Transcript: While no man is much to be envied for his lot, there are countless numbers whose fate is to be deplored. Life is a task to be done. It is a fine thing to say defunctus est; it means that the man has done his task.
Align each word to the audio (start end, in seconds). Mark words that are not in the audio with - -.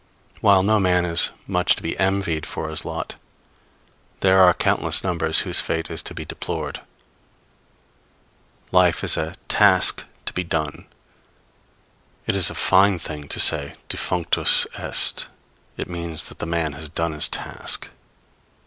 While 0.39 0.63
no 0.63 0.79
man 0.79 1.05
is 1.05 1.29
much 1.45 1.75
to 1.75 1.83
be 1.83 1.95
envied 1.99 2.43
for 2.47 2.69
his 2.69 2.83
lot, 2.83 3.17
there 4.21 4.39
are 4.39 4.51
countless 4.55 5.03
numbers 5.03 5.41
whose 5.41 5.61
fate 5.61 5.91
is 5.91 6.01
to 6.01 6.15
be 6.15 6.25
deplored. 6.25 6.81
Life 8.71 9.03
is 9.03 9.15
a 9.15 9.35
task 9.47 10.03
to 10.25 10.33
be 10.33 10.43
done. 10.43 10.87
It 12.25 12.35
is 12.35 12.49
a 12.49 12.55
fine 12.55 12.97
thing 12.97 13.27
to 13.27 13.39
say 13.39 13.75
defunctus 13.89 14.65
est; 14.73 15.27
it 15.77 15.87
means 15.87 16.25
that 16.29 16.39
the 16.39 16.47
man 16.47 16.71
has 16.73 16.89
done 16.89 17.11
his 17.11 17.29
task. 17.29 17.87